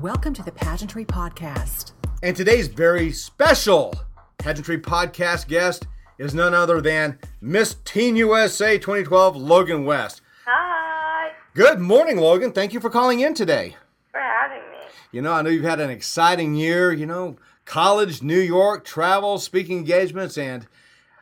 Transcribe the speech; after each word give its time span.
Welcome 0.00 0.34
to 0.34 0.42
the 0.42 0.50
Pageantry 0.50 1.04
Podcast. 1.04 1.92
And 2.20 2.34
today's 2.34 2.66
very 2.66 3.12
special 3.12 3.94
Pageantry 4.38 4.80
Podcast 4.80 5.46
guest 5.46 5.86
is 6.18 6.34
none 6.34 6.52
other 6.52 6.80
than 6.80 7.16
Miss 7.40 7.76
Teen 7.84 8.16
USA 8.16 8.76
2012, 8.76 9.36
Logan 9.36 9.84
West. 9.84 10.20
Hi. 10.46 11.30
Good 11.54 11.78
morning, 11.78 12.16
Logan. 12.16 12.50
Thank 12.50 12.72
you 12.72 12.80
for 12.80 12.90
calling 12.90 13.20
in 13.20 13.34
today. 13.34 13.76
For 14.10 14.20
having 14.20 14.68
me. 14.72 14.78
You 15.12 15.22
know, 15.22 15.32
I 15.32 15.42
know 15.42 15.50
you've 15.50 15.62
had 15.62 15.78
an 15.78 15.90
exciting 15.90 16.56
year, 16.56 16.92
you 16.92 17.06
know, 17.06 17.36
college, 17.64 18.20
New 18.20 18.40
York, 18.40 18.84
travel, 18.84 19.38
speaking 19.38 19.78
engagements, 19.78 20.36
and 20.36 20.66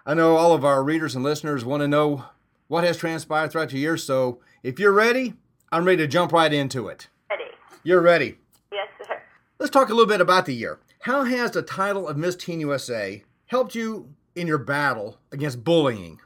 I 0.07 0.15
know 0.15 0.37
all 0.37 0.55
of 0.55 0.65
our 0.65 0.83
readers 0.83 1.15
and 1.15 1.23
listeners 1.23 1.63
want 1.63 1.83
to 1.83 1.89
know 1.89 2.25
what 2.69 2.85
has 2.85 2.97
transpired 2.97 3.53
throughout 3.53 3.69
the 3.69 3.79
year. 3.79 3.99
So 3.99 4.41
if 4.63 4.79
you're 4.79 4.93
ready, 4.93 5.35
I'm 5.71 5.85
ready 5.85 5.99
to 5.99 6.09
jump 6.09 6.33
right 6.33 6.51
into 6.51 6.89
it. 6.89 7.09
Ready. 7.29 7.45
You're 7.85 8.01
ready. 8.01 8.39
Let's 9.63 9.71
talk 9.71 9.95
a 9.95 9.95
little 9.95 10.11
bit 10.11 10.19
about 10.19 10.51
the 10.51 10.59
year. 10.59 10.83
How 11.07 11.23
has 11.23 11.55
the 11.55 11.63
title 11.63 12.11
of 12.11 12.19
Miss 12.19 12.35
Teen 12.35 12.59
USA 12.59 13.23
helped 13.47 13.79
you 13.79 14.11
in 14.35 14.51
your 14.51 14.59
battle 14.59 15.23
against 15.31 15.63
bullying? 15.63 16.19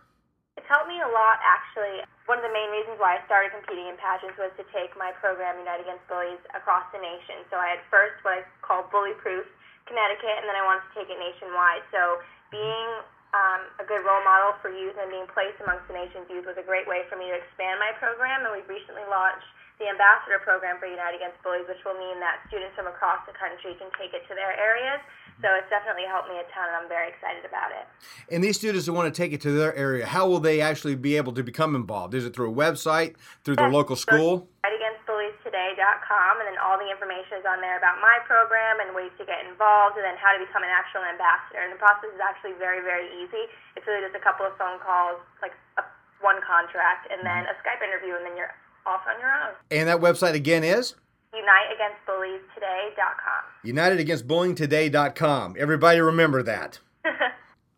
It's 0.56 0.64
helped 0.64 0.88
me 0.88 0.96
a 0.96 1.12
lot, 1.12 1.36
actually. 1.45 2.00
One 2.24 2.40
of 2.40 2.48
the 2.48 2.54
main 2.56 2.72
reasons 2.72 2.96
why 2.96 3.20
I 3.20 3.28
started 3.28 3.52
competing 3.52 3.92
in 3.92 4.00
pageants 4.00 4.40
was 4.40 4.56
to 4.56 4.64
take 4.72 4.96
my 4.96 5.12
program, 5.20 5.60
Unite 5.60 5.84
Against 5.84 6.09
Bullies, 6.09 6.40
across 6.56 6.88
the 6.96 7.00
nation. 7.04 7.45
So 7.52 7.60
I 7.60 7.76
had 7.76 7.84
first 7.92 8.16
what 8.24 8.40
I 8.40 8.42
called 8.64 8.88
Bully 8.88 9.12
Proof 9.20 9.45
Connecticut, 9.84 10.40
and 10.40 10.48
then 10.48 10.56
I 10.56 10.64
wanted 10.64 10.88
to 10.88 10.92
take 10.96 11.12
it 11.12 11.20
nationwide. 11.20 11.84
So 11.92 12.24
being 12.48 12.88
um, 13.37 13.68
a 13.76 13.84
good 13.84 14.00
role 14.00 14.24
model 14.24 14.56
for 14.64 14.73
youth 14.73 14.96
and 14.96 15.12
being 15.12 15.28
placed 15.28 15.60
amongst 15.60 15.84
the 15.92 15.96
nation's 16.00 16.24
youth 16.32 16.48
was 16.48 16.56
a 16.56 16.64
great 16.64 16.88
way 16.88 17.04
for 17.12 17.20
me 17.20 17.28
to 17.28 17.37
expand 17.37 17.84
my 17.84 17.92
program. 18.00 18.48
And 18.48 18.56
we've 18.56 18.64
recently 18.64 19.04
launched 19.12 19.45
the 19.78 19.88
ambassador 19.92 20.40
program 20.40 20.80
for 20.80 20.88
Unite 20.88 21.12
Against 21.12 21.37
Bullies, 21.45 21.68
which 21.68 21.84
will 21.84 22.01
mean 22.01 22.16
that 22.24 22.40
students 22.48 22.73
from 22.73 22.88
across 22.88 23.20
the 23.28 23.37
country 23.37 23.76
can 23.76 23.92
take 24.01 24.16
it 24.16 24.24
to 24.24 24.32
their 24.32 24.56
areas. 24.56 25.04
So 25.45 25.52
it's 25.52 25.68
definitely 25.68 26.09
helped 26.09 26.32
me 26.32 26.40
a 26.40 26.48
ton, 26.48 26.64
and 26.73 26.80
I'm 26.80 26.88
very 26.88 27.12
excited 27.12 27.45
about 27.45 27.68
it. 27.68 27.84
And 28.32 28.40
these 28.40 28.56
students 28.56 28.88
who 28.88 28.96
want 28.96 29.12
to 29.12 29.16
take 29.16 29.36
it 29.36 29.45
to 29.45 29.52
their 29.52 29.76
area, 29.76 30.09
how 30.09 30.24
will 30.24 30.40
they 30.40 30.64
actually 30.64 30.96
be 30.96 31.20
able 31.20 31.36
to 31.36 31.45
become 31.45 31.76
involved? 31.76 32.16
Is 32.16 32.24
it 32.24 32.32
through 32.32 32.48
a 32.48 32.56
website, 32.56 33.20
through 33.45 33.60
their 33.60 33.68
local 33.68 34.01
school? 34.01 34.48
UniteAgainstBulliesToday.com, 34.64 36.40
and 36.40 36.48
then 36.48 36.56
all 36.56 36.80
the 36.80 36.88
information 36.88 37.36
is 37.36 37.45
on 37.45 37.60
there 37.60 37.76
about 37.76 38.01
my 38.01 38.16
program 38.24 38.80
and 38.80 38.96
ways 38.96 39.12
to 39.20 39.29
get 39.29 39.45
involved, 39.45 40.01
and 40.01 40.08
then 40.08 40.16
how 40.16 40.32
to 40.32 40.40
become 40.40 40.64
an 40.64 40.73
actual 40.73 41.04
ambassador. 41.04 41.60
And 41.60 41.68
the 41.68 41.76
process 41.76 42.08
is 42.16 42.23
actually 42.24 42.56
very, 42.56 42.80
very 42.80 43.12
easy. 43.20 43.45
It's 43.76 43.84
really 43.84 44.08
just 44.08 44.16
a 44.16 44.24
couple 44.24 44.48
of 44.48 44.56
phone 44.56 44.80
calls, 44.80 45.20
like 45.45 45.52
a, 45.76 45.84
one 46.24 46.40
contract, 46.48 47.12
and 47.12 47.20
then 47.20 47.45
mm-hmm. 47.45 47.52
a 47.52 47.60
Skype 47.60 47.84
interview, 47.84 48.16
and 48.16 48.24
then 48.24 48.40
you're 48.40 48.56
off 48.87 49.02
on 49.09 49.18
your 49.20 49.30
own. 49.30 49.54
And 49.70 49.88
that 49.88 50.01
website 50.01 50.34
again 50.34 50.65
is 50.65 50.95
UniteAgainstBulliesToday.com. 51.34 53.42
UnitedAgainstBullyingToday.com. 53.65 55.56
Everybody 55.59 56.01
remember 56.01 56.42
that. 56.42 56.79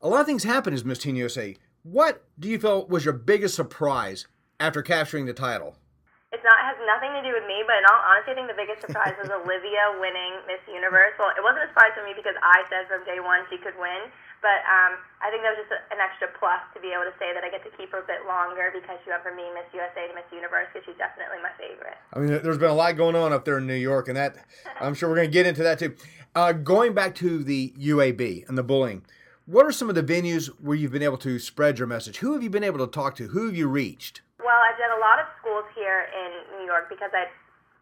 a 0.03 0.09
lot 0.09 0.21
of 0.21 0.27
things 0.27 0.45
happen 0.45 0.75
as 0.75 0.85
Miss 0.85 0.99
Teen 0.99 1.17
USA. 1.17 1.57
What 1.83 2.25
do 2.39 2.49
you 2.49 2.59
feel 2.59 2.87
was 2.87 3.05
your 3.05 3.15
biggest 3.15 3.55
surprise 3.55 4.27
after 4.61 4.83
capturing 4.83 5.27
the 5.27 5.33
title? 5.33 5.77
It's 6.29 6.45
not 6.45 6.61
has 6.61 6.77
nothing 6.85 7.17
to 7.17 7.25
do 7.25 7.33
with 7.33 7.49
me, 7.49 7.65
but 7.65 7.81
in 7.81 7.89
all 7.89 8.05
honesty, 8.05 8.31
I 8.31 8.35
think 8.37 8.53
the 8.53 8.61
biggest 8.61 8.85
surprise 8.85 9.17
was 9.17 9.33
Olivia 9.41 9.97
winning 9.97 10.45
Miss 10.45 10.61
Universe. 10.69 11.17
Well, 11.17 11.33
it 11.33 11.41
wasn't 11.41 11.65
a 11.65 11.69
surprise 11.73 11.97
to 11.97 12.05
me 12.05 12.13
because 12.13 12.37
I 12.45 12.69
said 12.69 12.85
from 12.85 13.01
day 13.09 13.17
one 13.17 13.49
she 13.49 13.57
could 13.57 13.73
win, 13.81 14.13
but 14.45 14.61
um, 14.69 15.01
I 15.25 15.33
think 15.33 15.41
that 15.41 15.57
was 15.57 15.65
just 15.65 15.73
a, 15.73 15.81
an 15.89 16.05
extra 16.05 16.29
plus 16.37 16.61
to 16.77 16.85
be 16.85 16.93
able 16.93 17.09
to 17.09 17.17
say 17.17 17.33
that 17.33 17.41
I 17.41 17.49
get 17.49 17.65
to 17.65 17.73
keep 17.81 17.97
her 17.97 18.05
a 18.05 18.09
bit 18.09 18.29
longer 18.29 18.69
because 18.77 19.01
she 19.01 19.09
went 19.09 19.25
from 19.25 19.41
being 19.41 19.57
Miss 19.57 19.73
USA 19.73 20.05
to 20.05 20.13
Miss 20.13 20.29
Universe 20.29 20.69
because 20.69 20.85
she's 20.85 21.01
definitely 21.01 21.41
my 21.41 21.55
favorite. 21.57 21.97
I 22.13 22.21
mean, 22.21 22.45
there's 22.45 22.61
been 22.61 22.77
a 22.77 22.77
lot 22.77 22.93
going 23.01 23.17
on 23.17 23.33
up 23.33 23.49
there 23.49 23.57
in 23.57 23.65
New 23.65 23.81
York, 23.81 24.13
and 24.13 24.21
that 24.21 24.37
I'm 24.85 24.93
sure 24.93 25.09
we're 25.09 25.25
going 25.25 25.33
to 25.33 25.39
get 25.39 25.49
into 25.49 25.65
that 25.65 25.81
too. 25.81 25.97
Uh, 26.37 26.53
going 26.53 26.93
back 26.93 27.17
to 27.25 27.41
the 27.41 27.73
UAB 27.81 28.45
and 28.53 28.61
the 28.61 28.63
bullying, 28.63 29.01
what 29.49 29.65
are 29.65 29.73
some 29.73 29.89
of 29.89 29.97
the 29.97 30.05
venues 30.05 30.53
where 30.61 30.77
you've 30.77 30.93
been 30.93 31.01
able 31.01 31.17
to 31.25 31.41
spread 31.41 31.81
your 31.81 31.89
message? 31.89 32.21
Who 32.21 32.37
have 32.37 32.45
you 32.45 32.53
been 32.53 32.69
able 32.69 32.85
to 32.85 32.91
talk 32.93 33.17
to? 33.17 33.33
Who 33.33 33.49
have 33.49 33.57
you 33.57 33.65
reached? 33.65 34.21
Well, 34.49 34.65
I've 34.65 34.81
done 34.81 34.97
a 34.97 35.03
lot 35.05 35.21
of 35.21 35.29
schools 35.37 35.69
here 35.77 36.09
in 36.09 36.57
New 36.57 36.65
York 36.65 36.89
because 36.89 37.13
I 37.13 37.29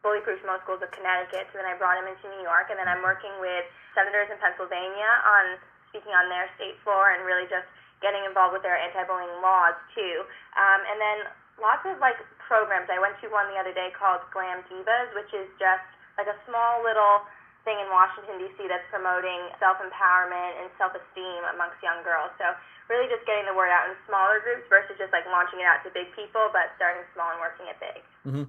bully 0.03 0.19
proofed 0.27 0.43
most 0.43 0.67
schools 0.67 0.83
of 0.83 0.91
Connecticut, 0.91 1.47
so 1.55 1.63
then 1.63 1.69
I 1.71 1.79
brought 1.79 1.95
them 1.95 2.11
into 2.11 2.27
New 2.27 2.43
York, 2.43 2.75
and 2.75 2.77
then 2.83 2.91
I'm 2.91 3.07
working 3.07 3.31
with 3.39 3.71
senators 3.95 4.27
in 4.35 4.39
Pennsylvania 4.43 5.07
on 5.23 5.63
speaking 5.95 6.11
on 6.11 6.27
their 6.27 6.51
state 6.59 6.75
floor 6.83 7.15
and 7.15 7.23
really 7.23 7.47
just 7.47 7.71
getting 8.03 8.19
involved 8.27 8.51
with 8.51 8.67
their 8.67 8.75
anti-bullying 8.75 9.39
laws 9.39 9.79
too. 9.95 10.27
Um, 10.59 10.83
and 10.91 10.99
then 10.99 11.19
lots 11.63 11.87
of 11.87 12.03
like 12.03 12.19
programs. 12.43 12.91
I 12.91 12.99
went 12.99 13.15
to 13.23 13.31
one 13.31 13.47
the 13.55 13.63
other 13.63 13.71
day 13.71 13.95
called 13.95 14.27
Glam 14.35 14.67
Divas, 14.67 15.15
which 15.15 15.31
is 15.39 15.47
just 15.63 15.87
like 16.19 16.27
a 16.27 16.35
small 16.51 16.83
little 16.83 17.31
thing 17.67 17.77
in 17.83 17.91
Washington 17.91 18.39
D.C. 18.39 18.71
that's 18.71 18.87
promoting 18.89 19.51
self-empowerment 19.59 20.63
and 20.63 20.71
self-esteem 20.79 21.43
amongst 21.51 21.83
young 21.83 22.01
girls. 22.07 22.31
So 22.39 22.55
really 22.89 23.11
just 23.11 23.27
getting 23.27 23.45
the 23.51 23.57
word 23.59 23.75
out 23.75 23.91
in 23.91 23.99
smaller 24.07 24.39
groups 24.39 24.65
versus 24.71 24.95
just 24.95 25.11
like 25.11 25.27
launching 25.27 25.59
it 25.59 25.67
out 25.67 25.83
to 25.83 25.91
big 25.91 26.09
people, 26.15 26.49
but 26.55 26.71
starting 26.79 27.03
small 27.13 27.35
and 27.35 27.43
working 27.43 27.67
it 27.67 27.79
big. 27.83 28.01
Mm-hmm. 28.23 28.47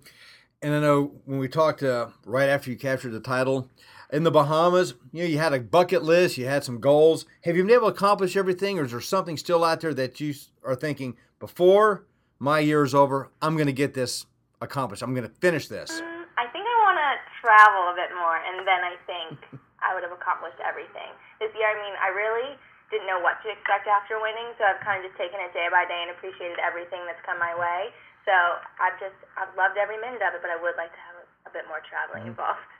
And 0.61 0.73
I 0.73 0.79
know 0.79 1.17
when 1.25 1.37
we 1.41 1.47
talked 1.47 1.83
uh, 1.83 2.13
right 2.25 2.49
after 2.49 2.69
you 2.69 2.77
captured 2.77 3.11
the 3.11 3.19
title 3.19 3.69
in 4.11 4.23
the 4.23 4.31
Bahamas, 4.31 4.95
you 5.11 5.23
know, 5.23 5.29
you 5.29 5.37
had 5.37 5.53
a 5.53 5.59
bucket 5.59 6.01
list, 6.01 6.37
you 6.37 6.45
had 6.45 6.63
some 6.63 6.79
goals. 6.79 7.25
Have 7.43 7.55
you 7.55 7.63
been 7.63 7.73
able 7.73 7.91
to 7.91 7.95
accomplish 7.95 8.35
everything, 8.35 8.79
or 8.79 8.85
is 8.85 8.91
there 8.91 9.01
something 9.01 9.37
still 9.37 9.63
out 9.63 9.81
there 9.81 9.93
that 9.93 10.19
you 10.19 10.33
are 10.63 10.75
thinking 10.75 11.15
before 11.39 12.05
my 12.39 12.59
year 12.59 12.83
is 12.83 12.95
over, 12.95 13.29
I'm 13.41 13.55
going 13.55 13.67
to 13.67 13.73
get 13.73 13.93
this 13.93 14.25
accomplished? 14.61 15.03
I'm 15.03 15.13
going 15.13 15.27
to 15.27 15.35
finish 15.41 15.67
this. 15.67 16.01
Mm, 16.01 16.25
I 16.37 16.47
think 16.49 16.65
I 16.65 16.75
want 16.81 16.97
to 16.97 17.36
travel 17.47 17.87
a 17.87 17.95
bit 17.95 18.11
more, 18.11 18.35
and 18.35 18.67
then 18.67 18.83
I 18.83 18.99
think 19.07 19.39
I 19.85 19.95
would 19.95 20.03
have 20.03 20.11
accomplished 20.11 20.59
everything. 20.59 21.15
This 21.39 21.55
year, 21.55 21.71
I 21.71 21.75
mean, 21.79 21.95
I 21.95 22.11
really 22.11 22.59
didn't 22.91 23.07
know 23.07 23.23
what 23.23 23.39
to 23.43 23.47
expect 23.47 23.87
after 23.87 24.19
winning, 24.19 24.51
so 24.59 24.67
I've 24.67 24.83
kind 24.83 24.99
of 24.99 25.07
just 25.07 25.15
taken 25.15 25.39
it 25.39 25.55
day 25.55 25.71
by 25.71 25.87
day 25.87 26.03
and 26.03 26.11
appreciated 26.11 26.59
everything 26.59 26.99
that's 27.07 27.19
come 27.23 27.39
my 27.39 27.55
way. 27.55 27.95
So 28.27 28.35
I've 28.83 28.99
just 28.99 29.15
I've 29.39 29.51
loved 29.55 29.79
every 29.79 29.95
minute 29.95 30.19
of 30.19 30.35
it, 30.35 30.43
but 30.43 30.51
I 30.51 30.59
would 30.59 30.75
like 30.75 30.91
to 30.91 31.01
have 31.07 31.15
a, 31.23 31.25
a 31.47 31.51
bit 31.55 31.63
more 31.71 31.79
traveling 31.87 32.27
Mm-hmm. 32.27 32.35
involved. 32.35 32.67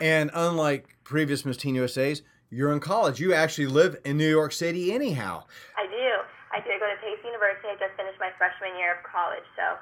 And 0.00 0.30
unlike 0.32 0.96
previous 1.04 1.44
Miss 1.44 1.58
Teen 1.58 1.74
USA's, 1.74 2.22
you're 2.48 2.72
in 2.72 2.80
college. 2.80 3.20
You 3.20 3.34
actually 3.34 3.66
live 3.66 4.00
in 4.06 4.16
New 4.16 4.30
York 4.30 4.52
City 4.52 4.94
anyhow. 4.94 5.44
I 5.76 5.84
do. 5.84 6.08
I 6.54 6.62
do. 6.64 6.70
I 6.72 6.78
go 6.80 6.86
to 6.88 6.96
Pace 7.04 7.20
University. 7.20 7.68
I 7.68 7.76
just 7.76 7.92
finished 7.98 8.16
my 8.18 8.30
freshman 8.38 8.78
year 8.80 8.96
of 8.96 9.04
college, 9.04 9.44
so 9.58 9.76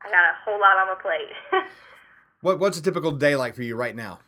I 0.00 0.08
got 0.08 0.24
a 0.24 0.32
whole 0.46 0.56
lot 0.58 0.78
on 0.80 0.88
my 0.88 0.98
plate. 1.02 1.28
What 2.40 2.62
What's 2.62 2.78
a 2.78 2.82
typical 2.82 3.10
day 3.10 3.34
like 3.34 3.58
for 3.58 3.66
you 3.66 3.74
right 3.74 3.94
now? 3.98 4.22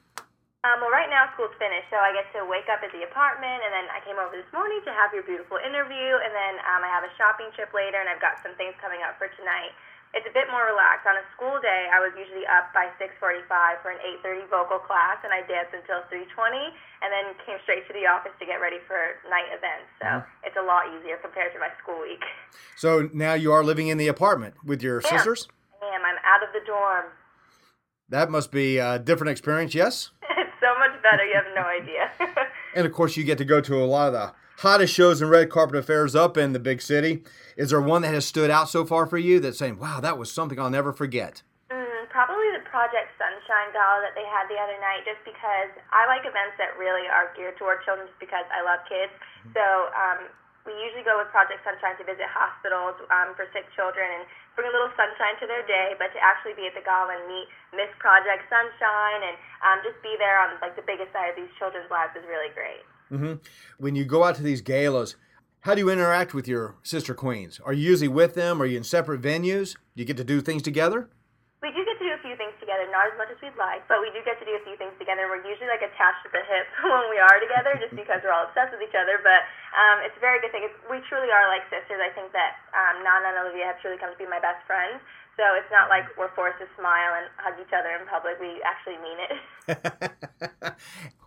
Um, 0.67 0.77
well, 0.83 0.93
right 0.93 1.09
now 1.09 1.31
school's 1.33 1.55
finished, 1.57 1.89
so 1.89 1.97
I 1.97 2.13
get 2.13 2.29
to 2.37 2.45
wake 2.45 2.69
up 2.69 2.85
at 2.85 2.93
the 2.93 3.01
apartment, 3.07 3.65
and 3.65 3.73
then 3.73 3.87
I 3.89 4.03
came 4.05 4.21
over 4.21 4.37
this 4.37 4.51
morning 4.53 4.83
to 4.85 4.93
have 4.93 5.09
your 5.15 5.25
beautiful 5.25 5.57
interview, 5.57 6.21
and 6.21 6.37
then 6.37 6.61
um, 6.69 6.85
I 6.85 6.91
have 6.93 7.01
a 7.01 7.13
shopping 7.17 7.49
trip 7.57 7.73
later, 7.73 7.97
and 7.97 8.13
I've 8.13 8.21
got 8.21 8.37
some 8.45 8.53
things 8.61 8.77
coming 8.77 9.01
up 9.01 9.17
for 9.17 9.33
tonight. 9.41 9.73
It's 10.13 10.27
a 10.29 10.35
bit 10.37 10.51
more 10.53 10.67
relaxed. 10.69 11.09
On 11.09 11.17
a 11.17 11.25
school 11.33 11.63
day, 11.65 11.89
I 11.89 12.03
was 12.03 12.13
usually 12.19 12.45
up 12.51 12.75
by 12.77 12.91
6:45 13.01 13.79
for 13.81 13.95
an 13.95 14.03
8:30 14.21 14.51
vocal 14.51 14.83
class, 14.83 15.23
and 15.23 15.31
I 15.33 15.47
danced 15.47 15.73
until 15.73 16.03
3:20, 16.13 16.27
and 17.01 17.09
then 17.15 17.31
came 17.47 17.63
straight 17.63 17.87
to 17.87 17.95
the 17.95 18.11
office 18.11 18.35
to 18.43 18.45
get 18.45 18.59
ready 18.61 18.83
for 18.91 18.99
night 19.31 19.49
events. 19.55 19.87
So 20.03 20.21
it's 20.43 20.59
a 20.59 20.67
lot 20.67 20.91
easier 20.93 21.17
compared 21.23 21.55
to 21.55 21.63
my 21.63 21.71
school 21.79 22.03
week. 22.03 22.27
So 22.75 23.09
now 23.15 23.39
you 23.39 23.55
are 23.55 23.63
living 23.63 23.87
in 23.87 23.97
the 24.03 24.11
apartment 24.11 24.59
with 24.67 24.83
your 24.83 25.01
Yeah. 25.01 25.15
sisters. 25.15 25.47
I 25.81 25.95
am. 25.95 26.05
I'm 26.05 26.19
out 26.27 26.43
of 26.43 26.53
the 26.53 26.61
dorm. 26.67 27.07
That 28.11 28.29
must 28.29 28.51
be 28.51 28.79
a 28.79 28.99
different 28.99 29.31
experience, 29.31 29.75
yes? 29.75 30.11
it's 30.37 30.51
so 30.61 30.75
much 30.83 31.01
better. 31.01 31.25
You 31.25 31.39
have 31.39 31.55
no 31.55 31.63
idea. 31.63 32.11
And 32.71 32.87
of 32.87 32.95
course, 32.95 33.19
you 33.19 33.27
get 33.27 33.35
to 33.39 33.45
go 33.45 33.59
to 33.61 33.83
a 33.83 33.87
lot 33.87 34.07
of 34.07 34.15
the 34.15 34.31
hottest 34.63 34.95
shows 34.95 35.19
and 35.19 35.27
red 35.27 35.51
carpet 35.51 35.75
affairs 35.75 36.15
up 36.15 36.39
in 36.39 36.55
the 36.55 36.63
big 36.63 36.79
city. 36.79 37.27
Is 37.59 37.75
there 37.75 37.83
one 37.83 38.03
that 38.07 38.15
has 38.15 38.23
stood 38.23 38.47
out 38.47 38.71
so 38.71 38.87
far 38.87 39.11
for 39.11 39.19
you 39.19 39.43
that's 39.43 39.59
saying, 39.59 39.83
wow, 39.83 39.99
that 39.99 40.19
was 40.19 40.31
something 40.31 40.55
I'll 40.55 40.71
never 40.71 40.93
forget? 40.95 41.43
Mm, 41.67 42.07
probably 42.15 42.47
the 42.55 42.63
Project 42.63 43.11
Sunshine 43.19 43.75
Gala 43.75 44.07
that 44.07 44.15
they 44.15 44.23
had 44.23 44.47
the 44.47 44.55
other 44.55 44.79
night, 44.79 45.03
just 45.03 45.19
because 45.27 45.75
I 45.91 46.07
like 46.07 46.23
events 46.23 46.55
that 46.63 46.79
really 46.79 47.11
are 47.11 47.35
geared 47.35 47.59
toward 47.59 47.83
children, 47.83 48.07
just 48.07 48.23
because 48.23 48.47
I 48.55 48.63
love 48.63 48.79
kids. 48.87 49.11
So 49.51 49.91
um, 49.91 50.31
we 50.63 50.71
usually 50.79 51.03
go 51.03 51.19
with 51.19 51.27
Project 51.35 51.67
Sunshine 51.67 51.99
to 51.99 52.07
visit 52.07 52.31
hospitals 52.31 53.03
um, 53.11 53.35
for 53.35 53.51
sick 53.51 53.67
children 53.75 54.07
and 54.07 54.25
bring 54.57 54.69
a 54.69 54.75
little 54.75 54.91
sunshine 54.99 55.37
to 55.41 55.47
their 55.47 55.65
day. 55.67 55.95
But 55.99 56.13
to 56.15 56.21
actually 56.23 56.55
be 56.55 56.67
at 56.67 56.75
the 56.75 56.85
gala 56.85 57.15
and 57.15 57.25
meet 57.29 57.47
Miss 57.75 57.91
Project 57.99 58.47
Sunshine 58.51 59.21
and 59.27 59.37
um, 59.63 59.79
just 59.87 59.99
be 60.03 60.15
there 60.19 60.41
on 60.43 60.59
like 60.61 60.75
the 60.75 60.87
biggest 60.87 61.13
side 61.13 61.31
of 61.33 61.37
these 61.37 61.51
children's 61.59 61.91
lives 61.91 62.15
is 62.19 62.25
really 62.27 62.53
great. 62.55 62.83
hmm 63.11 63.39
When 63.79 63.95
you 63.95 64.05
go 64.05 64.25
out 64.25 64.37
to 64.37 64.43
these 64.43 64.61
galas, 64.61 65.17
how 65.61 65.75
do 65.75 65.81
you 65.81 65.91
interact 65.91 66.33
with 66.33 66.49
your 66.49 66.77
sister 66.83 67.13
queens? 67.15 67.61
Are 67.65 67.73
you 67.73 67.85
usually 67.85 68.09
with 68.09 68.35
them? 68.35 68.63
Are 68.63 68.67
you 68.67 68.79
in 68.79 68.85
separate 68.85 69.21
venues? 69.21 69.75
Do 69.95 70.01
you 70.01 70.05
get 70.05 70.17
to 70.17 70.25
do 70.25 70.41
things 70.41 70.63
together? 70.63 71.09
We 71.61 71.69
do 71.71 71.85
get 71.85 71.99
to 71.99 72.05
do 72.05 72.13
a 72.17 72.23
few 72.23 72.30
things 72.41 72.57
together, 72.57 72.89
not 72.89 73.13
as 73.13 73.15
much 73.21 73.29
as 73.29 73.37
we'd 73.45 73.53
like, 73.61 73.85
but 73.85 74.01
we 74.01 74.09
do 74.17 74.25
get 74.25 74.41
to 74.41 74.49
do 74.49 74.57
a 74.57 74.63
few 74.65 74.81
things 74.81 74.97
together. 74.97 75.29
We're 75.29 75.45
usually 75.45 75.69
like 75.69 75.85
attached 75.85 76.25
at 76.25 76.33
the 76.33 76.41
hip 76.49 76.65
when 76.89 77.13
we 77.13 77.21
are 77.21 77.37
together, 77.37 77.77
just 77.77 77.93
because 77.93 78.25
we're 78.25 78.33
all 78.33 78.49
obsessed 78.49 78.73
with 78.73 78.81
each 78.81 78.97
other. 78.97 79.21
But 79.21 79.45
um, 79.77 80.01
it's 80.09 80.17
a 80.17 80.25
very 80.25 80.41
good 80.41 80.49
thing. 80.57 80.65
We 80.89 81.05
truly 81.13 81.29
are 81.29 81.45
like 81.53 81.69
sisters. 81.69 82.01
I 82.01 82.09
think 82.17 82.33
that 82.33 82.57
um, 82.73 83.05
Nana 83.05 83.37
and 83.37 83.39
Olivia 83.45 83.69
have 83.69 83.77
truly 83.85 84.01
come 84.01 84.09
to 84.09 84.17
be 84.17 84.25
my 84.25 84.41
best 84.41 84.65
friends. 84.65 85.05
So 85.37 85.45
it's 85.57 85.71
not 85.73 85.93
like 85.93 86.09
we're 86.17 86.33
forced 86.33 86.59
to 86.65 86.69
smile 86.77 87.17
and 87.21 87.29
hug 87.37 87.57
each 87.61 87.73
other 87.73 87.93
in 87.97 88.09
public. 88.09 88.41
We 88.41 88.61
actually 88.65 89.01
mean 89.05 89.19
it. 89.25 89.33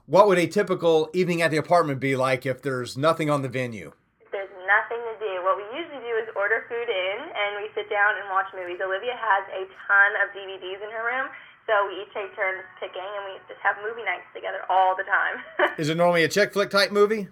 what 0.06 0.27
would 0.27 0.38
a 0.38 0.48
typical 0.48 1.10
evening 1.13 1.42
at 1.42 1.50
the 1.51 1.57
apartment 1.57 2.00
be 2.00 2.15
like 2.15 2.45
if 2.45 2.62
there's 2.62 2.98
nothing 2.98 3.30
on 3.30 3.42
the 3.42 3.50
venue? 3.50 3.94
There's 4.31 4.51
nothing 4.69 5.01
to 5.01 5.15
do. 5.18 5.31
What 5.42 5.57
we 5.57 5.65
usually 5.74 6.04
do 6.04 6.13
is 6.21 6.27
order 6.43 6.67
food 6.67 6.91
in 6.91 7.17
and 7.23 7.63
we 7.63 7.71
sit 7.71 7.87
down 7.87 8.19
and 8.19 8.27
watch 8.27 8.51
movies. 8.51 8.83
Olivia 8.83 9.15
has 9.15 9.47
a 9.55 9.63
ton 9.87 10.11
of 10.19 10.35
DVDs 10.35 10.83
in 10.83 10.91
her 10.91 11.07
room. 11.07 11.31
So 11.63 11.71
we 11.87 12.03
each 12.03 12.11
take 12.11 12.35
turns 12.35 12.59
picking, 12.75 12.99
and 12.99 13.23
we 13.23 13.39
just 13.47 13.63
have 13.63 13.79
movie 13.79 14.03
nights 14.03 14.27
together 14.35 14.67
all 14.67 14.99
the 14.99 15.07
time. 15.07 15.71
Is 15.79 15.87
it 15.87 15.95
normally 15.95 16.25
a 16.25 16.27
chick 16.27 16.51
flick 16.51 16.69
type 16.69 16.91
movie? 16.91 17.31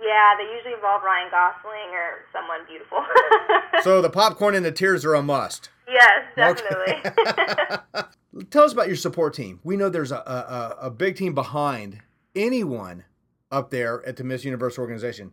Yeah, 0.00 0.32
they 0.40 0.48
usually 0.56 0.72
involve 0.72 1.02
Ryan 1.02 1.28
Gosling 1.30 1.92
or 1.92 2.24
someone 2.32 2.60
beautiful. 2.66 3.04
so 3.82 4.00
the 4.00 4.08
popcorn 4.08 4.54
and 4.54 4.64
the 4.64 4.72
tears 4.72 5.04
are 5.04 5.12
a 5.12 5.22
must. 5.22 5.68
Yes, 5.86 6.24
definitely. 6.34 6.94
Okay. 7.04 8.46
Tell 8.50 8.62
us 8.62 8.72
about 8.72 8.86
your 8.86 8.96
support 8.96 9.34
team. 9.34 9.60
We 9.64 9.76
know 9.76 9.90
there's 9.90 10.12
a, 10.12 10.16
a, 10.16 10.86
a 10.86 10.90
big 10.90 11.16
team 11.16 11.34
behind 11.34 12.00
anyone 12.34 13.04
up 13.50 13.70
there 13.70 14.06
at 14.06 14.16
the 14.16 14.24
Miss 14.24 14.44
Universe 14.44 14.78
organization. 14.78 15.32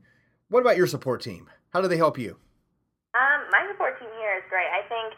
What 0.50 0.60
about 0.60 0.76
your 0.76 0.88
support 0.88 1.22
team? 1.22 1.50
How 1.70 1.82
do 1.82 1.88
they 1.88 1.98
help 1.98 2.18
you? 2.18 2.38
Um, 3.16 3.48
my 3.48 3.64
support 3.72 3.96
team 3.96 4.12
here 4.20 4.36
is 4.36 4.44
great. 4.52 4.68
I 4.68 4.84
think 4.92 5.16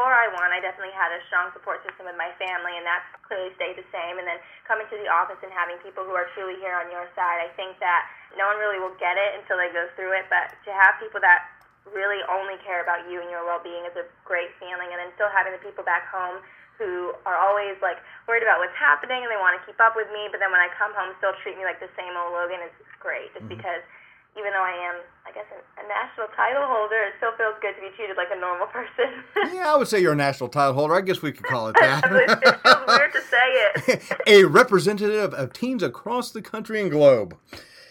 before 0.00 0.16
I 0.16 0.32
won, 0.32 0.48
I 0.48 0.64
definitely 0.64 0.96
had 0.96 1.12
a 1.12 1.20
strong 1.28 1.52
support 1.52 1.84
system 1.84 2.08
with 2.08 2.16
my 2.16 2.32
family, 2.40 2.72
and 2.72 2.88
that's 2.88 3.04
clearly 3.20 3.52
stayed 3.60 3.76
the 3.76 3.84
same. 3.92 4.16
And 4.16 4.24
then 4.24 4.40
coming 4.64 4.88
to 4.88 4.96
the 4.96 5.12
office 5.12 5.36
and 5.44 5.52
having 5.52 5.76
people 5.84 6.08
who 6.08 6.16
are 6.16 6.24
truly 6.32 6.56
here 6.56 6.72
on 6.72 6.88
your 6.88 7.04
side, 7.12 7.44
I 7.44 7.52
think 7.52 7.76
that 7.84 8.08
no 8.32 8.48
one 8.48 8.56
really 8.56 8.80
will 8.80 8.96
get 8.96 9.20
it 9.20 9.36
until 9.36 9.60
they 9.60 9.68
go 9.68 9.92
through 10.00 10.16
it. 10.16 10.24
But 10.32 10.56
to 10.64 10.72
have 10.72 10.96
people 10.96 11.20
that 11.20 11.52
really 11.92 12.24
only 12.32 12.56
care 12.64 12.80
about 12.80 13.12
you 13.12 13.20
and 13.20 13.28
your 13.28 13.44
well-being 13.44 13.84
is 13.84 13.92
a 14.00 14.08
great 14.24 14.48
feeling. 14.56 14.88
And 14.88 15.04
then 15.04 15.12
still 15.20 15.28
having 15.28 15.52
the 15.52 15.60
people 15.60 15.84
back 15.84 16.08
home 16.08 16.40
who 16.80 17.12
are 17.28 17.36
always 17.36 17.76
like 17.84 18.00
worried 18.24 18.40
about 18.40 18.56
what's 18.56 18.80
happening 18.80 19.20
and 19.20 19.28
they 19.28 19.36
want 19.36 19.52
to 19.52 19.60
keep 19.68 19.76
up 19.84 20.00
with 20.00 20.08
me, 20.16 20.32
but 20.32 20.40
then 20.40 20.48
when 20.48 20.64
I 20.64 20.72
come 20.80 20.96
home, 20.96 21.12
still 21.20 21.36
treat 21.44 21.60
me 21.60 21.68
like 21.68 21.76
the 21.76 21.92
same 21.92 22.16
old 22.16 22.32
Logan 22.32 22.64
is 22.64 22.72
great. 23.04 23.36
Just 23.36 23.44
mm-hmm. 23.44 23.52
because 23.52 23.84
even 24.38 24.52
though 24.52 24.62
I 24.62 24.76
am, 24.88 25.02
I 25.26 25.32
guess, 25.32 25.46
a, 25.50 25.60
national 25.88 26.28
title 26.36 26.62
holder, 26.66 27.02
it 27.02 27.14
still 27.16 27.32
feels 27.36 27.54
good 27.60 27.74
to 27.74 27.80
be 27.80 27.88
treated 27.96 28.16
like 28.16 28.28
a 28.32 28.38
normal 28.38 28.68
person. 28.68 29.24
yeah, 29.54 29.72
I 29.72 29.76
would 29.76 29.88
say 29.88 30.00
you're 30.00 30.12
a 30.12 30.16
national 30.16 30.48
title 30.48 30.74
holder. 30.74 30.94
I 30.94 31.00
guess 31.00 31.20
we 31.20 31.32
could 31.32 31.46
call 31.46 31.68
it 31.68 31.76
that. 31.80 32.04
it 32.06 32.62
feels 32.62 32.86
weird 32.86 33.12
to 33.12 33.22
say 33.22 33.36
it. 33.36 34.02
a 34.28 34.44
representative 34.44 35.34
of 35.34 35.52
teams 35.52 35.82
across 35.82 36.30
the 36.30 36.42
country 36.42 36.80
and 36.80 36.90
globe. 36.90 37.36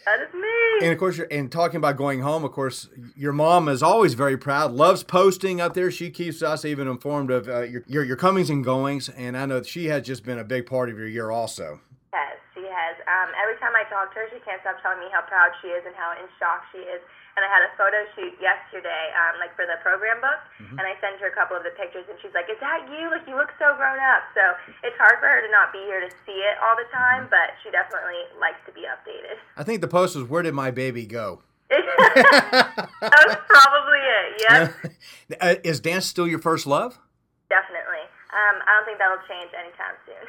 That 0.06 0.22
is 0.22 0.34
me. 0.34 0.86
And 0.86 0.94
of 0.94 0.98
course, 0.98 1.18
you're, 1.18 1.28
and 1.30 1.52
talking 1.52 1.76
about 1.76 1.98
going 1.98 2.22
home, 2.22 2.46
of 2.46 2.54
course, 2.54 2.88
your 3.18 3.34
mom 3.34 3.68
is 3.68 3.84
always 3.84 4.14
very 4.14 4.38
proud, 4.38 4.72
loves 4.72 5.04
posting 5.04 5.60
up 5.60 5.74
there. 5.74 5.92
She 5.92 6.10
keeps 6.10 6.42
us 6.42 6.64
even 6.64 6.88
informed 6.88 7.32
of 7.32 7.50
uh, 7.50 7.64
your, 7.64 7.84
your, 7.86 8.04
your 8.06 8.16
comings 8.16 8.50
and 8.50 8.64
goings, 8.64 9.10
and 9.10 9.36
I 9.38 9.46
know 9.46 9.62
she 9.62 9.88
has 9.88 10.04
just 10.04 10.24
been 10.24 10.40
a 10.40 10.46
big 10.46 10.66
part 10.68 10.90
of 10.90 10.98
your 10.98 11.08
year 11.08 11.32
also. 11.32 11.82
Um, 13.10 13.34
every 13.42 13.58
time 13.58 13.74
I 13.74 13.84
talk 13.90 14.14
to 14.14 14.22
her, 14.22 14.28
she 14.30 14.38
can't 14.46 14.62
stop 14.62 14.78
telling 14.86 15.02
me 15.02 15.10
how 15.10 15.26
proud 15.26 15.54
she 15.62 15.74
is 15.74 15.82
and 15.86 15.94
how 15.98 16.14
in 16.14 16.30
shock 16.38 16.66
she 16.70 16.82
is. 16.86 17.02
And 17.38 17.46
I 17.46 17.50
had 17.50 17.64
a 17.64 17.72
photo 17.80 18.04
shoot 18.14 18.36
yesterday, 18.38 19.14
um, 19.16 19.40
like 19.40 19.56
for 19.56 19.64
the 19.64 19.80
program 19.80 20.20
book, 20.20 20.42
mm-hmm. 20.60 20.76
and 20.76 20.84
I 20.84 20.94
sent 21.00 21.22
her 21.24 21.32
a 21.32 21.36
couple 21.36 21.56
of 21.56 21.64
the 21.64 21.72
pictures, 21.78 22.04
and 22.10 22.20
she's 22.20 22.36
like, 22.36 22.52
"Is 22.52 22.60
that 22.60 22.84
you? 22.92 23.08
Like 23.08 23.24
you 23.30 23.38
look 23.38 23.54
so 23.56 23.72
grown 23.80 24.02
up." 24.02 24.28
So 24.36 24.44
it's 24.84 24.98
hard 25.00 25.24
for 25.24 25.30
her 25.30 25.40
to 25.40 25.48
not 25.48 25.72
be 25.72 25.80
here 25.88 26.04
to 26.04 26.12
see 26.28 26.36
it 26.36 26.60
all 26.60 26.76
the 26.76 26.90
time, 26.92 27.30
mm-hmm. 27.30 27.36
but 27.38 27.56
she 27.64 27.72
definitely 27.72 28.28
likes 28.42 28.60
to 28.68 28.76
be 28.76 28.84
updated. 28.84 29.40
I 29.56 29.64
think 29.64 29.80
the 29.80 29.88
post 29.88 30.20
was, 30.20 30.28
"Where 30.28 30.44
did 30.44 30.52
my 30.52 30.70
baby 30.70 31.08
go?" 31.08 31.40
that 31.70 33.24
was 33.24 33.38
probably 33.48 34.02
it. 34.04 34.28
Yep. 34.44 35.40
uh, 35.42 35.56
is 35.64 35.80
dance 35.80 36.06
still 36.06 36.28
your 36.28 36.44
first 36.44 36.68
love? 36.68 37.00
Definitely. 37.48 38.04
Um, 38.36 38.60
I 38.68 38.70
don't 38.76 38.86
think 38.86 38.98
that'll 39.00 39.24
change 39.30 39.54
anytime 39.56 39.96
soon. 40.06 40.28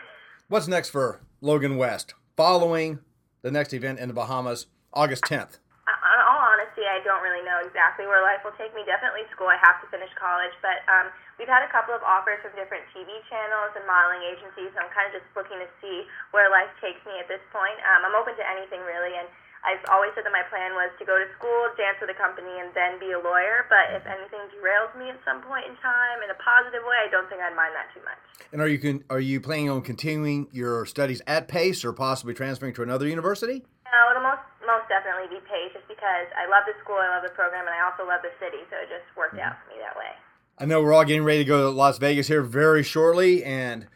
What's 0.48 0.68
next 0.68 0.90
for 0.90 1.20
Logan 1.40 1.76
West? 1.76 2.14
Following 2.40 2.96
the 3.44 3.52
next 3.52 3.76
event 3.76 4.00
in 4.00 4.08
the 4.08 4.16
Bahamas, 4.16 4.64
August 4.96 5.28
10th? 5.28 5.60
In 5.60 6.20
all 6.24 6.40
honesty, 6.40 6.88
I 6.88 7.04
don't 7.04 7.20
really 7.20 7.44
know 7.44 7.60
exactly 7.60 8.08
where 8.08 8.24
life 8.24 8.40
will 8.40 8.56
take 8.56 8.72
me. 8.72 8.80
Definitely 8.88 9.28
school. 9.28 9.52
I 9.52 9.60
have 9.60 9.76
to 9.84 9.86
finish 9.92 10.08
college, 10.16 10.56
but 10.64 10.80
um, 10.88 11.12
we've 11.36 11.52
had 11.52 11.60
a 11.60 11.68
couple 11.68 11.92
of 11.92 12.00
offers 12.00 12.40
from 12.40 12.56
different 12.56 12.88
TV 12.96 13.12
channels 13.28 13.76
and 13.76 13.84
modeling 13.84 14.24
agencies. 14.24 14.72
So 14.72 14.80
I'm 14.80 14.88
kind 14.88 15.12
of 15.12 15.20
just 15.20 15.28
looking 15.36 15.60
to 15.60 15.68
see 15.84 16.08
where 16.32 16.48
life 16.48 16.72
takes 16.80 17.04
me 17.04 17.20
at 17.20 17.28
this 17.28 17.44
point. 17.52 17.76
Um, 17.84 18.08
I'm 18.08 18.16
open 18.16 18.32
to 18.40 18.46
anything 18.48 18.80
really, 18.88 19.20
and 19.20 19.28
I've 19.60 19.84
always 19.92 20.16
said 20.16 20.24
that 20.24 20.32
my 20.32 20.44
plan 20.48 20.72
was 20.72 20.88
to 20.96 21.04
go 21.04 21.20
to 21.20 21.28
school, 21.36 21.68
dance 21.76 22.00
with 22.00 22.08
a 22.08 22.16
company, 22.16 22.48
and 22.64 22.72
then 22.72 22.96
be 22.96 23.12
a 23.12 23.20
lawyer. 23.20 23.68
But 23.68 23.92
if 23.92 24.04
anything 24.08 24.40
derails 24.56 24.88
me 24.96 25.12
at 25.12 25.20
some 25.20 25.44
point 25.44 25.68
in 25.68 25.76
time 25.84 26.24
in 26.24 26.32
a 26.32 26.38
positive 26.40 26.80
way, 26.80 26.96
I 27.04 27.12
don't 27.12 27.28
think 27.28 27.44
I'd 27.44 27.52
mind 27.52 27.76
that 27.76 27.92
too 27.92 28.00
much. 28.00 28.20
And 28.52 28.64
are 28.64 28.68
you 28.68 28.80
con- 28.80 29.04
are 29.12 29.20
you 29.20 29.40
planning 29.40 29.68
on 29.68 29.84
continuing 29.84 30.48
your 30.50 30.88
studies 30.88 31.20
at 31.28 31.44
Pace 31.46 31.84
or 31.84 31.92
possibly 31.92 32.32
transferring 32.32 32.72
to 32.80 32.82
another 32.82 33.04
university? 33.04 33.60
No, 33.84 34.00
it'll 34.10 34.24
most 34.24 34.44
most 34.64 34.88
definitely 34.88 35.28
be 35.28 35.44
Pace, 35.44 35.76
just 35.76 35.88
because 35.92 36.26
I 36.32 36.48
love 36.48 36.64
the 36.64 36.72
school, 36.80 36.96
I 36.96 37.12
love 37.12 37.24
the 37.28 37.34
program, 37.36 37.68
and 37.68 37.74
I 37.76 37.84
also 37.84 38.08
love 38.08 38.24
the 38.24 38.32
city. 38.40 38.64
So 38.72 38.80
it 38.80 38.88
just 38.88 39.04
worked 39.12 39.36
mm-hmm. 39.36 39.44
out 39.44 39.60
for 39.60 39.76
me 39.76 39.82
that 39.84 39.92
way. 39.92 40.16
I 40.56 40.64
know 40.64 40.80
we're 40.80 40.92
all 40.92 41.04
getting 41.04 41.24
ready 41.24 41.44
to 41.44 41.48
go 41.48 41.68
to 41.68 41.70
Las 41.70 41.98
Vegas 41.98 42.28
here 42.28 42.42
very 42.42 42.82
shortly, 42.82 43.44
and 43.44 43.86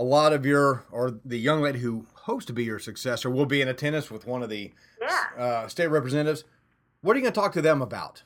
a 0.00 0.02
lot 0.02 0.32
of 0.32 0.48
your 0.48 0.88
or 0.88 1.20
the 1.28 1.36
young 1.36 1.60
lady 1.60 1.78
who 1.84 2.08
hopes 2.24 2.48
to 2.48 2.56
be 2.56 2.64
your 2.64 2.80
successor 2.80 3.28
will 3.28 3.44
be 3.44 3.60
in 3.60 3.68
attendance 3.68 4.08
with 4.08 4.24
one 4.24 4.40
of 4.40 4.48
the 4.48 4.72
yeah. 4.96 5.28
uh, 5.36 5.68
state 5.68 5.92
representatives. 5.92 6.48
What 7.04 7.12
are 7.12 7.18
you 7.20 7.28
going 7.28 7.36
to 7.36 7.40
talk 7.40 7.52
to 7.52 7.60
them 7.60 7.84
about? 7.84 8.24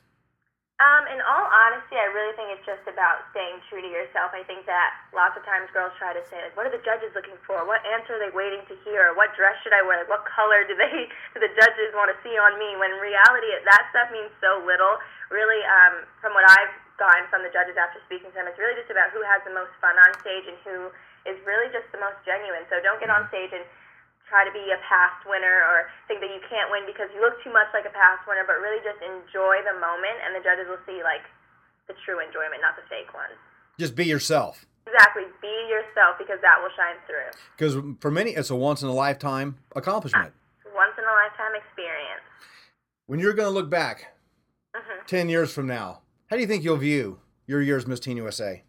Um, 0.79 1.03
in 1.11 1.19
all 1.23 1.47
honesty, 1.51 1.99
I 1.99 2.07
really 2.15 2.31
think 2.39 2.51
it's 2.55 2.63
just 2.67 2.83
about 2.87 3.27
staying 3.35 3.59
true 3.67 3.83
to 3.83 3.91
yourself. 3.91 4.31
I 4.31 4.43
think 4.47 4.63
that 4.67 4.91
lots 5.11 5.35
of 5.35 5.43
times 5.43 5.67
girls 5.75 5.91
try 5.99 6.15
to 6.15 6.23
say, 6.31 6.47
like, 6.47 6.55
what 6.55 6.63
are 6.67 6.71
the 6.71 6.83
judges 6.83 7.11
looking 7.11 7.39
for? 7.43 7.63
What 7.67 7.83
answer 7.91 8.19
are 8.19 8.23
they 8.23 8.31
waiting 8.31 8.63
to 8.71 8.75
hear? 8.87 9.11
What 9.15 9.35
dress 9.35 9.55
should 9.63 9.75
I 9.75 9.83
wear? 9.83 10.03
Like, 10.03 10.11
what 10.11 10.23
color 10.27 10.63
do 10.67 10.79
they 10.79 11.07
do 11.35 11.43
the 11.43 11.51
judges 11.59 11.91
want 11.95 12.11
to 12.11 12.17
see 12.23 12.35
on 12.39 12.55
me? 12.55 12.75
When 12.79 12.91
in 12.91 12.99
reality, 13.03 13.51
that 13.51 13.83
stuff 13.91 14.15
means 14.15 14.31
so 14.39 14.63
little. 14.63 14.99
Really, 15.27 15.59
um, 15.63 16.07
from 16.23 16.35
what 16.35 16.43
I've 16.47 16.75
gotten 16.95 17.27
from 17.27 17.43
the 17.43 17.51
judges 17.51 17.75
after 17.75 17.99
speaking 18.07 18.31
to 18.31 18.35
them, 18.35 18.47
it's 18.47 18.59
really 18.59 18.75
just 18.75 18.91
about 18.91 19.11
who 19.11 19.19
has 19.23 19.43
the 19.43 19.51
most 19.51 19.71
fun 19.83 19.95
on 19.99 20.11
stage 20.23 20.47
and 20.47 20.57
who 20.63 20.91
is 21.27 21.37
really 21.43 21.67
just 21.71 21.87
the 21.91 21.99
most 21.99 22.19
genuine. 22.23 22.63
So 22.71 22.79
don't 22.79 22.99
get 23.01 23.11
on 23.11 23.27
stage 23.31 23.51
and 23.51 23.65
try 24.25 24.41
to 24.45 24.53
be 24.53 24.63
a 24.73 24.79
past 24.85 25.21
winner 25.29 25.61
or 25.69 25.89
think 26.09 26.21
that 26.21 26.31
you 26.33 26.41
can't 26.49 26.69
win 26.73 26.85
because 26.89 27.09
you 27.13 27.21
look 27.21 27.37
too 27.45 27.53
much 27.53 27.69
like 27.73 27.85
a 27.85 27.93
past 27.93 28.25
winner, 28.25 28.43
but 28.45 28.57
really 28.57 28.81
just 28.81 28.97
enjoy 29.01 29.61
the 29.65 29.77
moment, 29.77 30.17
and 30.25 30.33
the 30.33 30.41
judges 30.41 30.65
will 30.65 30.81
see 30.89 31.05
like 31.05 31.25
the 31.85 31.93
true 32.05 32.17
enjoyment, 32.17 32.61
not 32.61 32.73
the 32.73 32.85
fake 32.89 33.13
ones. 33.13 33.37
Just 33.77 33.93
be 33.93 34.05
yourself. 34.05 34.65
Exactly, 34.87 35.23
be 35.41 35.55
yourself 35.69 36.17
because 36.17 36.39
that 36.41 36.61
will 36.61 36.73
shine 36.77 36.97
through. 37.05 37.29
Because 37.57 37.73
for 37.99 38.11
many, 38.11 38.31
it's 38.31 38.49
a 38.49 38.55
once 38.55 38.81
in 38.81 38.89
a 38.89 38.93
lifetime 38.93 39.57
accomplishment. 39.75 40.33
Once 40.73 40.93
in 40.97 41.03
a 41.03 41.15
lifetime 41.15 41.53
experience. 41.57 42.25
When 43.07 43.19
you're 43.19 43.33
going 43.33 43.47
to 43.47 43.53
look 43.53 43.69
back 43.69 44.13
mm-hmm. 44.75 45.05
10 45.05 45.29
years 45.29 45.53
from 45.53 45.67
now, 45.67 46.01
how 46.27 46.35
do 46.35 46.41
you 46.41 46.49
think 46.49 46.63
you'll 46.63 46.81
view 46.81 47.19
your 47.45 47.61
years 47.61 47.85
Miss 47.85 47.99
Teen 47.99 48.17
USA? 48.17 48.65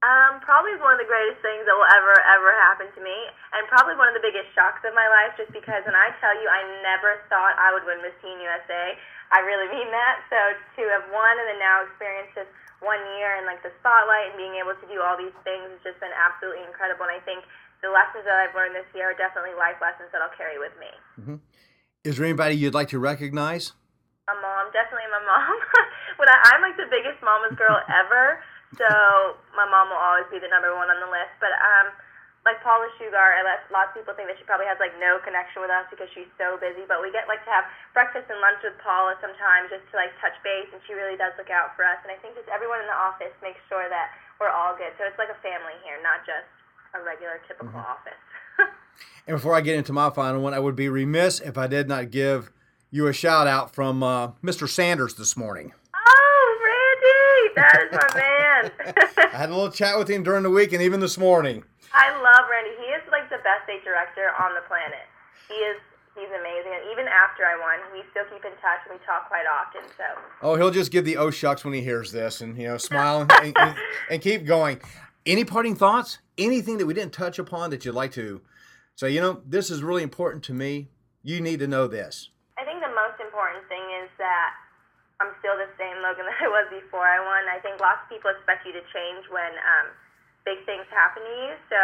Um, 0.00 0.40
probably 0.40 0.72
one 0.80 0.96
of 0.96 1.00
the 1.02 1.10
greatest 1.10 1.44
things 1.44 1.68
that 1.68 1.76
will 1.76 1.92
ever, 1.92 2.16
ever 2.24 2.50
happen 2.64 2.88
to 2.88 3.00
me, 3.04 3.12
and 3.52 3.68
probably 3.68 4.00
one 4.00 4.08
of 4.08 4.16
the 4.16 4.24
biggest 4.24 4.48
shocks 4.56 4.80
of 4.88 4.96
my 4.96 5.04
life, 5.12 5.36
just 5.36 5.52
because 5.52 5.84
when 5.84 5.92
I 5.92 6.08
tell 6.24 6.32
you 6.32 6.48
I 6.48 6.64
never 6.80 7.20
thought 7.28 7.52
I 7.60 7.68
would 7.76 7.84
win 7.84 8.00
Miss 8.00 8.16
Teen 8.24 8.40
USA, 8.40 8.96
I 9.28 9.44
really 9.44 9.68
mean 9.68 9.92
that. 9.92 10.24
So 10.32 10.38
to 10.80 10.82
have 10.96 11.04
won 11.12 11.34
and 11.36 11.46
then 11.52 11.60
now 11.60 11.84
experience 11.84 12.32
just 12.32 12.48
one 12.80 13.00
year 13.20 13.36
and 13.36 13.44
like 13.44 13.60
the 13.60 13.70
spotlight 13.78 14.32
and 14.32 14.36
being 14.40 14.56
able 14.56 14.72
to 14.72 14.86
do 14.88 15.04
all 15.04 15.20
these 15.20 15.36
things 15.44 15.68
has 15.68 15.80
just 15.84 16.00
been 16.00 16.12
absolutely 16.16 16.64
incredible. 16.64 17.04
And 17.04 17.14
I 17.14 17.22
think 17.22 17.44
the 17.84 17.92
lessons 17.92 18.24
that 18.24 18.40
I've 18.40 18.56
learned 18.56 18.72
this 18.72 18.88
year 18.96 19.12
are 19.12 19.18
definitely 19.18 19.52
life 19.54 19.78
lessons 19.84 20.08
that 20.16 20.24
I'll 20.24 20.34
carry 20.34 20.56
with 20.56 20.72
me. 20.80 20.90
Mm-hmm. 21.20 21.38
Is 22.08 22.16
there 22.16 22.24
anybody 22.24 22.56
you'd 22.56 22.72
like 22.72 22.88
to 22.96 22.98
recognize? 22.98 23.76
My 24.24 24.32
mom, 24.40 24.72
definitely 24.72 25.12
my 25.12 25.22
mom. 25.28 25.56
when 26.20 26.28
I, 26.28 26.52
I'm 26.52 26.60
like 26.60 26.76
the 26.76 26.92
biggest 26.92 27.16
mama's 27.24 27.56
girl 27.56 27.80
ever. 27.88 28.44
So 28.76 28.86
my 29.56 29.66
mom 29.66 29.90
will 29.90 29.98
always 29.98 30.28
be 30.28 30.38
the 30.38 30.52
number 30.52 30.70
one 30.76 30.92
on 30.92 31.00
the 31.00 31.10
list. 31.10 31.34
But 31.42 31.50
um, 31.58 31.90
like 32.46 32.62
Paula 32.62 32.86
Shugart, 33.00 33.40
I 33.40 33.42
let 33.42 33.66
lots 33.72 33.90
of 33.96 34.04
people 34.04 34.14
think 34.14 34.30
that 34.30 34.38
she 34.38 34.46
probably 34.46 34.68
has 34.70 34.78
like 34.78 34.94
no 35.00 35.18
connection 35.24 35.64
with 35.64 35.72
us 35.72 35.88
because 35.90 36.06
she's 36.14 36.30
so 36.38 36.60
busy. 36.60 36.86
But 36.86 37.02
we 37.02 37.10
get 37.10 37.26
like 37.26 37.42
to 37.48 37.52
have 37.52 37.66
breakfast 37.96 38.30
and 38.30 38.38
lunch 38.38 38.62
with 38.62 38.76
Paula 38.78 39.18
sometimes 39.18 39.72
just 39.72 39.82
to 39.90 39.94
like 39.98 40.12
touch 40.22 40.36
base, 40.46 40.70
and 40.70 40.78
she 40.86 40.94
really 40.94 41.18
does 41.18 41.34
look 41.34 41.50
out 41.50 41.74
for 41.74 41.82
us. 41.82 41.98
And 42.06 42.12
I 42.12 42.20
think 42.22 42.38
just 42.38 42.52
everyone 42.52 42.84
in 42.84 42.86
the 42.86 42.94
office 42.94 43.34
makes 43.42 43.58
sure 43.66 43.90
that 43.90 44.14
we're 44.38 44.52
all 44.52 44.76
good. 44.78 44.94
So 45.00 45.08
it's 45.08 45.18
like 45.18 45.32
a 45.32 45.40
family 45.42 45.74
here, 45.82 45.98
not 46.04 46.22
just 46.22 46.46
a 46.94 47.02
regular 47.02 47.42
typical 47.50 47.74
mm-hmm. 47.74 47.90
office. 47.90 48.22
and 49.26 49.34
before 49.34 49.58
I 49.58 49.60
get 49.60 49.76
into 49.76 49.92
my 49.92 50.12
final 50.14 50.44
one, 50.44 50.54
I 50.54 50.62
would 50.62 50.76
be 50.76 50.86
remiss 50.86 51.42
if 51.42 51.58
I 51.58 51.66
did 51.66 51.90
not 51.90 52.14
give 52.14 52.54
you 52.90 53.06
a 53.06 53.12
shout 53.12 53.46
out 53.46 53.74
from 53.74 54.02
uh, 54.02 54.32
Mr. 54.42 54.68
Sanders 54.68 55.14
this 55.14 55.36
morning. 55.36 55.72
Randy, 57.40 57.54
that 57.56 57.76
is 57.82 57.92
my 57.92 58.20
man. 58.20 58.70
I 59.32 59.36
had 59.36 59.50
a 59.50 59.54
little 59.54 59.70
chat 59.70 59.98
with 59.98 60.08
him 60.08 60.22
during 60.22 60.42
the 60.42 60.50
week 60.50 60.72
and 60.72 60.82
even 60.82 61.00
this 61.00 61.18
morning. 61.18 61.64
I 61.92 62.10
love 62.10 62.46
Randy. 62.50 62.70
He 62.78 62.92
is 62.92 63.02
like 63.10 63.28
the 63.30 63.42
best 63.42 63.64
state 63.64 63.84
director 63.84 64.30
on 64.38 64.54
the 64.54 64.62
planet. 64.68 65.06
He 65.48 65.54
is 65.54 65.76
he's 66.14 66.28
amazing. 66.28 66.72
And 66.74 66.90
even 66.92 67.06
after 67.08 67.44
I 67.44 67.56
won, 67.58 67.92
we 67.92 68.02
still 68.10 68.24
keep 68.24 68.44
in 68.44 68.52
touch 68.60 68.84
and 68.88 68.98
we 68.98 69.06
talk 69.06 69.28
quite 69.28 69.46
often. 69.46 69.82
So. 69.96 70.04
Oh, 70.42 70.56
he'll 70.56 70.70
just 70.70 70.92
give 70.92 71.04
the 71.04 71.16
oh 71.16 71.30
shucks 71.30 71.64
when 71.64 71.74
he 71.74 71.80
hears 71.80 72.12
this, 72.12 72.40
and 72.40 72.56
you 72.56 72.68
know, 72.68 72.76
smile 72.76 73.26
and, 73.42 73.56
and, 73.56 73.76
and, 74.10 74.22
keep 74.22 74.44
going. 74.44 74.80
Any 75.26 75.44
parting 75.44 75.74
thoughts? 75.74 76.18
Anything 76.38 76.78
that 76.78 76.86
we 76.86 76.94
didn't 76.94 77.12
touch 77.12 77.38
upon 77.38 77.70
that 77.70 77.84
you'd 77.84 77.94
like 77.94 78.12
to 78.12 78.40
say, 78.96 79.10
you 79.10 79.20
know, 79.20 79.42
this 79.46 79.70
is 79.70 79.82
really 79.82 80.02
important 80.02 80.42
to 80.44 80.54
me. 80.54 80.88
You 81.22 81.40
need 81.40 81.58
to 81.60 81.66
know 81.66 81.86
this. 81.86 82.30
I 82.56 82.64
think 82.64 82.80
the 82.80 82.88
most 82.88 83.20
important 83.20 83.68
thing 83.68 83.82
is 84.02 84.08
that 84.16 84.54
I'm 85.20 85.36
still 85.44 85.54
the 85.60 85.68
same 85.76 86.00
Logan 86.00 86.24
that 86.28 86.40
I 86.40 86.48
was 86.48 86.66
before 86.72 87.04
I 87.04 87.20
won. 87.20 87.44
I 87.46 87.60
think 87.60 87.78
lots 87.78 88.02
of 88.04 88.08
people 88.08 88.32
expect 88.32 88.64
you 88.64 88.72
to 88.72 88.84
change 88.90 89.28
when 89.28 89.52
um, 89.60 89.92
big 90.48 90.64
things 90.64 90.88
happen 90.88 91.20
to 91.22 91.34
you. 91.44 91.52
So 91.68 91.78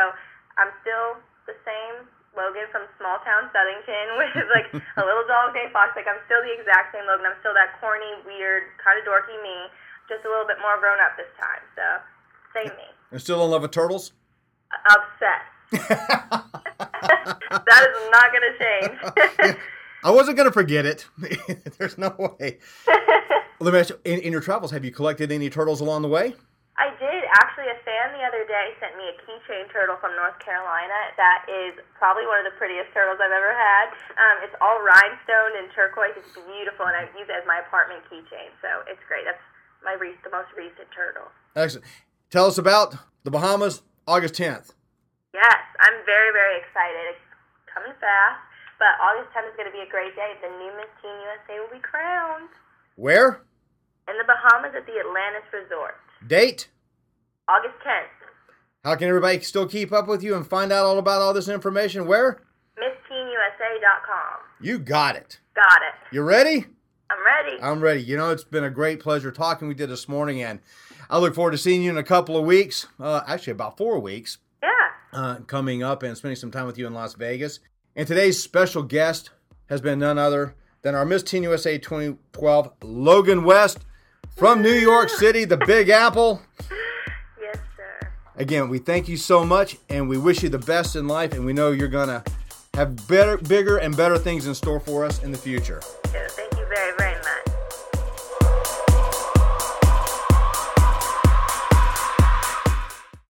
I'm 0.56 0.72
still 0.80 1.20
the 1.44 1.54
same 1.62 2.08
Logan 2.32 2.68
from 2.72 2.88
small 3.00 3.20
town 3.24 3.52
Southington 3.52 4.08
with 4.20 4.48
like 4.52 4.68
a 4.72 5.04
little 5.04 5.24
dog 5.28 5.52
named 5.52 5.72
Fox. 5.72 5.92
Like 5.94 6.08
I'm 6.08 6.20
still 6.24 6.40
the 6.40 6.52
exact 6.56 6.96
same 6.96 7.04
Logan. 7.04 7.28
I'm 7.28 7.38
still 7.44 7.54
that 7.54 7.76
corny, 7.78 8.24
weird, 8.24 8.72
kind 8.80 8.96
of 8.96 9.04
dorky 9.04 9.36
me, 9.44 9.68
just 10.08 10.24
a 10.24 10.28
little 10.32 10.48
bit 10.48 10.56
more 10.64 10.80
grown 10.80 10.98
up 11.04 11.14
this 11.20 11.30
time. 11.36 11.62
So 11.76 11.84
same 12.56 12.72
me. 12.74 12.88
And 13.12 13.20
still 13.20 13.44
in 13.44 13.52
love 13.52 13.62
with 13.62 13.76
turtles? 13.76 14.16
Obsessed. 14.72 15.52
that 15.88 17.82
is 17.84 17.98
not 18.10 18.32
going 18.32 18.46
to 18.46 18.54
change. 18.58 19.56
I 20.04 20.10
wasn't 20.10 20.36
going 20.36 20.48
to 20.48 20.52
forget 20.52 20.86
it. 20.86 21.06
There's 21.78 21.98
no 21.98 22.14
way. 22.38 22.58
Let 23.58 23.72
me 23.72 23.80
ask 23.80 23.88
you, 23.88 23.98
in, 24.04 24.20
in, 24.20 24.32
your 24.32 24.44
travels, 24.44 24.70
have 24.72 24.84
you 24.84 24.92
collected 24.92 25.32
any 25.32 25.48
turtles 25.48 25.80
along 25.80 26.02
the 26.02 26.12
way? 26.12 26.36
I 26.76 26.92
did. 27.00 27.24
Actually, 27.40 27.72
a 27.72 27.78
fan 27.88 28.12
the 28.12 28.20
other 28.20 28.44
day 28.44 28.76
sent 28.76 28.92
me 29.00 29.08
a 29.08 29.16
keychain 29.24 29.64
turtle 29.72 29.96
from 29.96 30.12
North 30.12 30.36
Carolina. 30.44 31.16
That 31.16 31.48
is 31.48 31.72
probably 31.96 32.28
one 32.28 32.36
of 32.36 32.44
the 32.44 32.52
prettiest 32.60 32.92
turtles 32.92 33.16
I've 33.16 33.32
ever 33.32 33.56
had. 33.56 33.96
Um, 34.20 34.36
it's 34.44 34.52
all 34.60 34.84
rhinestone 34.84 35.56
and 35.56 35.72
turquoise. 35.72 36.12
It's 36.20 36.36
beautiful, 36.36 36.84
and 36.84 37.00
I 37.00 37.08
use 37.16 37.24
it 37.24 37.32
as 37.32 37.48
my 37.48 37.64
apartment 37.64 38.04
keychain. 38.12 38.52
So 38.60 38.84
it's 38.84 39.00
great. 39.08 39.24
That's 39.24 39.40
my 39.80 39.96
re- 39.96 40.20
the 40.20 40.28
most 40.28 40.52
recent 40.52 40.92
turtle. 40.92 41.32
Excellent. 41.56 41.88
Tell 42.28 42.44
us 42.44 42.60
about 42.60 42.92
the 43.24 43.32
Bahamas, 43.32 43.80
August 44.04 44.36
10th. 44.36 44.76
Yes, 45.32 45.62
I'm 45.80 45.96
very, 46.04 46.28
very 46.36 46.60
excited. 46.60 47.16
It's 47.16 47.24
coming 47.72 47.96
fast. 48.04 48.44
But 48.76 49.00
August 49.00 49.32
10th 49.32 49.48
is 49.48 49.56
going 49.56 49.72
to 49.72 49.72
be 49.72 49.80
a 49.80 49.88
great 49.88 50.12
day. 50.12 50.36
The 50.44 50.52
new 50.52 50.72
Miss 50.76 50.92
Teen 51.00 51.16
USA 51.24 51.56
will 51.56 51.72
be 51.72 51.80
crowned. 51.80 52.52
Where? 52.96 53.42
In 54.08 54.16
the 54.16 54.24
Bahamas 54.24 54.72
at 54.74 54.86
the 54.86 54.98
Atlantis 54.98 55.48
Resort. 55.52 55.94
Date? 56.26 56.68
August 57.46 57.74
10th. 57.86 58.08
How 58.84 58.96
can 58.96 59.08
everybody 59.08 59.40
still 59.40 59.66
keep 59.66 59.92
up 59.92 60.08
with 60.08 60.22
you 60.22 60.34
and 60.34 60.46
find 60.46 60.72
out 60.72 60.86
all 60.86 60.98
about 60.98 61.20
all 61.20 61.34
this 61.34 61.48
information? 61.48 62.06
Where? 62.06 62.42
MissTeenUSA.com. 62.78 64.38
You 64.60 64.78
got 64.78 65.16
it. 65.16 65.38
Got 65.54 65.82
it. 65.82 66.14
You 66.14 66.22
ready? 66.22 66.66
I'm 67.10 67.24
ready. 67.24 67.62
I'm 67.62 67.80
ready. 67.80 68.02
You 68.02 68.16
know, 68.16 68.30
it's 68.30 68.44
been 68.44 68.64
a 68.64 68.70
great 68.70 69.00
pleasure 69.00 69.30
talking 69.30 69.68
with 69.68 69.78
you 69.78 69.86
this 69.86 70.08
morning, 70.08 70.42
and 70.42 70.60
I 71.10 71.18
look 71.18 71.34
forward 71.34 71.50
to 71.50 71.58
seeing 71.58 71.82
you 71.82 71.90
in 71.90 71.98
a 71.98 72.02
couple 72.02 72.36
of 72.36 72.44
weeks. 72.46 72.86
Uh, 72.98 73.20
actually, 73.26 73.52
about 73.52 73.76
four 73.76 73.98
weeks. 73.98 74.38
Yeah. 74.62 74.70
Uh, 75.12 75.36
coming 75.46 75.82
up 75.82 76.02
and 76.02 76.16
spending 76.16 76.36
some 76.36 76.50
time 76.50 76.66
with 76.66 76.78
you 76.78 76.86
in 76.86 76.94
Las 76.94 77.14
Vegas. 77.14 77.60
And 77.94 78.08
today's 78.08 78.42
special 78.42 78.82
guest 78.82 79.30
has 79.68 79.80
been 79.82 79.98
none 79.98 80.18
other 80.18 80.54
than 80.86 80.94
our 80.94 81.04
Miss 81.04 81.24
Teen 81.24 81.42
USA 81.42 81.78
2012, 81.78 82.70
Logan 82.84 83.42
West 83.42 83.80
from 84.36 84.62
New 84.62 84.70
York 84.70 85.08
City, 85.08 85.44
the 85.44 85.56
Big 85.56 85.88
Apple. 85.88 86.40
Yes, 87.40 87.56
sir. 87.76 88.12
Again, 88.36 88.68
we 88.68 88.78
thank 88.78 89.08
you 89.08 89.16
so 89.16 89.44
much 89.44 89.78
and 89.88 90.08
we 90.08 90.16
wish 90.16 90.44
you 90.44 90.48
the 90.48 90.60
best 90.60 90.94
in 90.94 91.08
life, 91.08 91.32
and 91.32 91.44
we 91.44 91.52
know 91.52 91.72
you're 91.72 91.88
going 91.88 92.06
to 92.06 92.22
have 92.74 93.08
better, 93.08 93.36
bigger, 93.36 93.78
and 93.78 93.96
better 93.96 94.16
things 94.16 94.46
in 94.46 94.54
store 94.54 94.78
for 94.78 95.04
us 95.04 95.20
in 95.24 95.32
the 95.32 95.38
future. 95.38 95.80